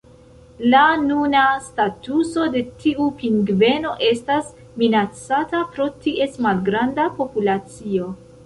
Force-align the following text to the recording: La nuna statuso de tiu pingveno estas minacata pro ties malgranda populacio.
La 0.73 0.85
nuna 1.01 1.41
statuso 1.65 2.47
de 2.55 2.63
tiu 2.85 3.05
pingveno 3.21 3.93
estas 4.09 4.49
minacata 4.85 5.63
pro 5.77 5.89
ties 6.07 6.43
malgranda 6.47 7.11
populacio. 7.21 8.15